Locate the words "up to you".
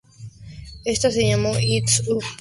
1.99-2.27